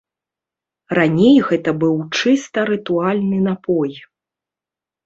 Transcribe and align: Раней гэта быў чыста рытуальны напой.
Раней 0.99 1.37
гэта 1.49 1.75
быў 1.83 1.95
чыста 2.17 2.59
рытуальны 2.73 3.37
напой. 3.51 3.91